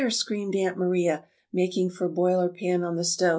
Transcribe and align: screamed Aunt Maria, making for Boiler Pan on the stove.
screamed 0.09 0.55
Aunt 0.55 0.77
Maria, 0.77 1.25
making 1.53 1.91
for 1.91 2.09
Boiler 2.09 2.49
Pan 2.49 2.83
on 2.83 2.95
the 2.95 3.05
stove. 3.05 3.29